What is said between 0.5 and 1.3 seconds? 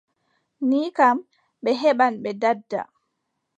Ni kam,